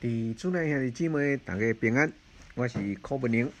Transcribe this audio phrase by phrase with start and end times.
[0.00, 2.10] 伫主内兄弟姊妹，大家平安。
[2.54, 3.52] 我是柯文宁。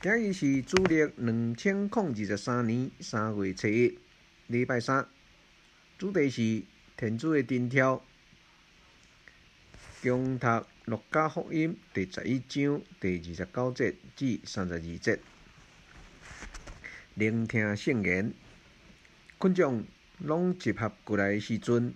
[0.00, 3.98] 今日是旧历两千零二十三年三月初一，
[4.46, 5.06] 礼拜三。
[5.98, 6.62] 主题是
[6.96, 8.02] 天主的顶条。
[10.02, 15.18] 共读路加福音第十一章第二十九节至三十二节。
[17.12, 18.32] 聆听圣言。
[19.38, 19.84] 群众
[20.20, 21.92] 拢集合过来的时阵，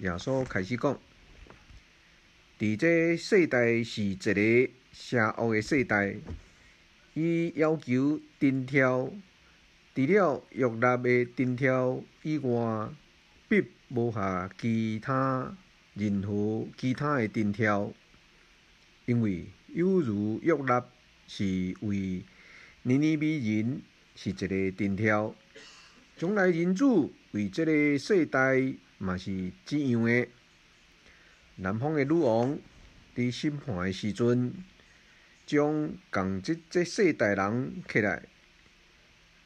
[0.00, 1.00] 耶稣开始讲。
[2.58, 6.16] 伫这世代是一个邪恶的世代，
[7.12, 9.12] 伊要求顶条，
[9.94, 12.88] 除了玉立的顶条以外，
[13.46, 15.54] 必无下其他
[15.92, 17.92] 任何其他的顶条，
[19.04, 19.44] 因为
[19.74, 20.82] 犹如玉立
[21.26, 22.22] 是为
[22.84, 23.82] 尼尼微人
[24.14, 25.34] 是一个顶条，
[26.16, 30.26] 将来人主为这个世代嘛是一样的。
[31.58, 32.58] 南方的女王
[33.14, 34.52] 伫审判的时阵，
[35.46, 38.22] 将共即即世代人起来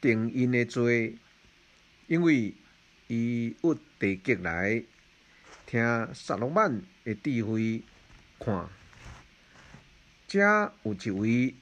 [0.00, 1.16] 定因的罪，
[2.08, 2.52] 因为
[3.06, 4.82] 伊有地革来，
[5.66, 5.80] 听
[6.12, 7.82] 撒罗曼的智慧，
[8.40, 8.68] 看，
[10.26, 10.40] 遮
[10.82, 11.54] 有一位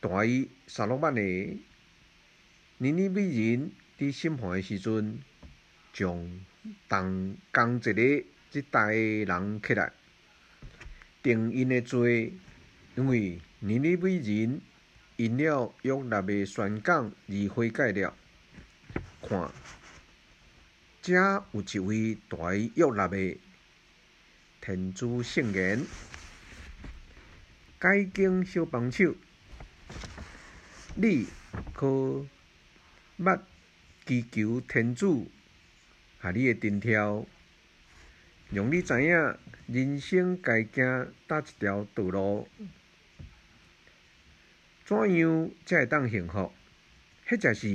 [0.00, 5.20] 大于撒罗曼的尼尼美人伫审判的时阵，
[5.92, 6.40] 将
[6.88, 8.24] 同共一个。
[8.50, 9.92] 即代人起来
[11.22, 12.32] 定因的罪，
[12.96, 14.60] 因为尼尼微人
[15.16, 18.12] 因了约纳的宣讲而悔改了。
[19.22, 19.50] 看，
[21.00, 21.14] 遮
[21.52, 23.38] 有一位大约纳的
[24.60, 25.86] 天主圣言，
[27.78, 29.14] 解经小帮手，
[30.96, 31.26] 你
[31.72, 32.26] 可
[33.18, 33.40] 捌
[34.04, 35.30] 祈求天主
[36.20, 37.24] 下你的顶条？
[38.52, 42.48] 让你知影人生该行叨一条道路，
[44.84, 46.52] 怎样才会当幸福？
[47.28, 47.68] 或者是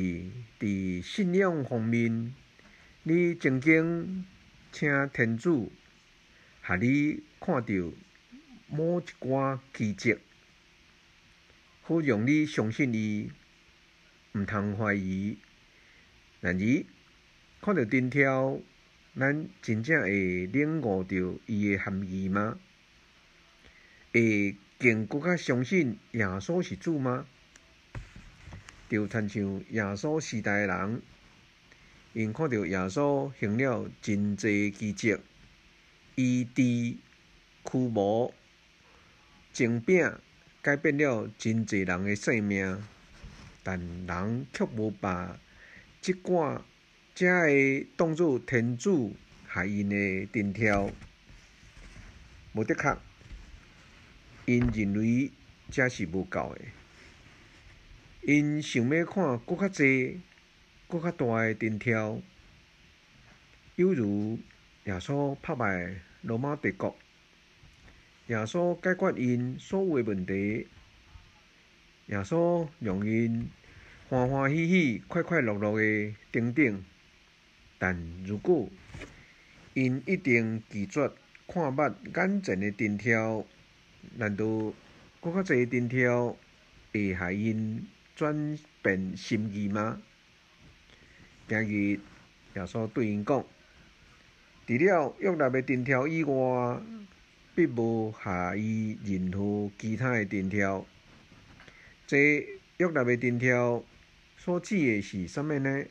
[0.60, 2.34] 伫信仰方面，
[3.04, 4.26] 你曾经
[4.74, 5.72] 请天主，
[6.68, 7.74] 下你看到
[8.68, 10.18] 某一寡奇迹，
[11.84, 13.32] 好让你相信伊，
[14.34, 15.38] 毋通怀疑。
[16.42, 16.84] 然而，
[17.62, 18.60] 看到顶条。
[19.18, 21.16] 咱真正会领悟到
[21.46, 22.60] 伊的含义吗？
[24.12, 27.26] 会更搁较相信耶稣是主吗？
[28.90, 31.02] 就亲像耶稣时代的人，
[32.14, 35.18] 因看到耶稣行了真济奇迹，
[36.16, 36.98] 医治、
[37.64, 38.34] 驱魔、
[39.54, 40.12] 净饼，
[40.62, 42.84] 改变了真济人的性命，
[43.64, 45.40] 但人却无把
[46.02, 46.62] 即寡。
[47.16, 49.16] 才会当作天主
[49.54, 50.92] 下因的顶条，
[52.54, 52.98] 无的确，
[54.46, 55.32] 因认为
[55.72, 56.62] 这是无够的，
[58.34, 60.20] 因想要看搁较济、
[60.90, 62.22] 搁较大的顶条，
[63.78, 64.38] 犹如
[64.84, 66.98] 耶稣打败罗马帝国，
[68.28, 70.68] 耶稣解决因所有的问题，
[72.08, 73.50] 耶稣让因
[74.10, 76.84] 欢欢喜喜、快快乐乐的等等。
[77.78, 78.70] 但如果
[79.74, 81.12] 因一定拒绝
[81.48, 83.46] 看捌眼前的灯条，
[84.16, 84.46] 难道
[85.20, 86.36] 阁较济灯条
[86.94, 87.86] 会害因
[88.16, 90.02] 转变心意吗？
[91.48, 92.00] 今日
[92.56, 93.46] 耶稣对因讲：
[94.66, 96.82] 除了约纳的灯条以外，
[97.54, 100.86] 并无下伊任何其他的灯条。
[102.08, 102.48] 这
[102.78, 103.84] 约纳的灯条
[104.38, 105.84] 所指的是啥物呢？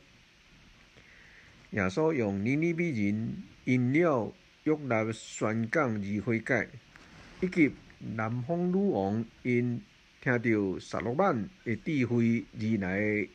[1.75, 6.69] 耶稣用尼尼比人因了约纳宣讲而悔改，
[7.41, 9.83] 以及南方女王因
[10.21, 13.29] 听到撒罗曼的智慧而来的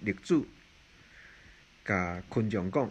[0.00, 0.44] 例子，
[1.86, 2.90] 甲群众讲：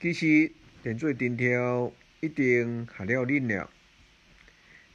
[0.00, 0.50] 其实
[0.82, 3.70] 天主的顶条已经下了恁了，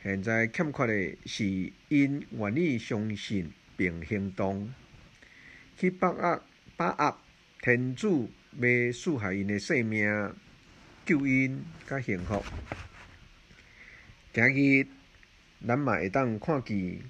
[0.03, 1.45] 现在欠缺的是
[1.87, 4.69] 因愿意相信并行动，
[5.77, 6.43] 去把握
[6.75, 7.17] 把握。
[7.63, 8.27] 天主
[8.57, 10.33] 要赐下因的生命，
[11.05, 12.43] 救因甲幸福。
[14.33, 14.87] 今日
[15.67, 17.01] 咱嘛会当看见，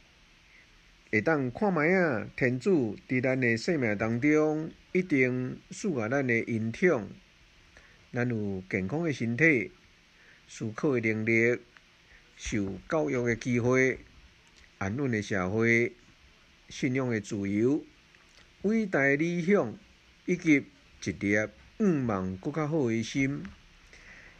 [1.09, 7.07] 会当看觅仔天主伫咱的生命当中，一定赐予咱的恩宠。
[8.11, 9.71] 咱有健康的身体，
[10.49, 11.61] 思考的能力，
[12.35, 13.99] 受教育的机会，
[14.79, 15.93] 安稳的社会，
[16.67, 17.81] 信仰的自由，
[18.63, 19.73] 伟大的理想。
[20.31, 20.63] 以及
[21.03, 21.35] 一粒
[21.79, 23.43] 愿望阁较好诶心，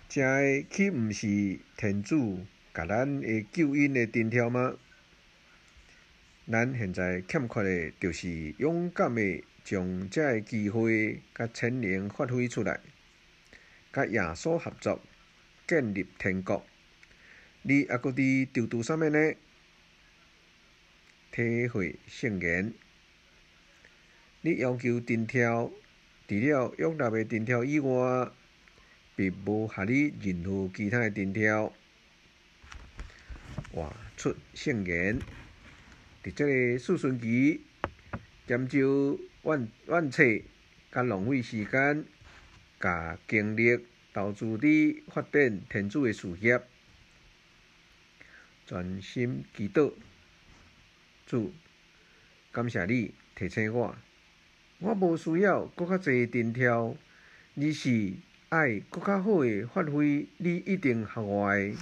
[0.08, 4.78] 才会岂毋是天主甲咱诶救恩诶灯条吗？
[6.50, 12.80] 咱现在欠缺诶，就是勇敢诶将这个机会甲潜能发挥出来，
[13.92, 15.02] 甲耶稣合作，
[15.68, 16.66] 建立天国。
[17.64, 19.34] 你还佫伫逾伫啥物呢？
[21.34, 22.74] 体会圣言。
[24.44, 25.72] 你要求藤条，
[26.32, 28.32] 除了约纳的藤条以外，
[29.18, 31.74] 并无合理任何其他诶藤条。
[33.74, 35.20] 活出圣言。
[36.24, 37.60] 伫这个四旬期，
[38.48, 40.44] 减少怨怨怼，
[40.90, 42.06] 甲浪费时间，
[42.80, 46.62] 甲精力投资伫发展天主诶事业，
[48.66, 49.92] 专心祈祷。
[51.26, 51.52] 主，
[52.54, 53.94] 感谢你提醒我，
[54.84, 56.96] 我无需要搁较侪电条，
[57.56, 58.14] 而是
[58.50, 61.76] 爱搁较好诶发挥你一定学我诶。